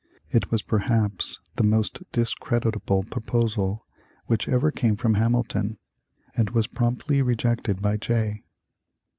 [0.31, 3.85] It was perhaps the most discreditable proposal
[4.25, 5.77] which ever came from Hamilton,
[6.35, 8.41] and was promptly rejected by Jay.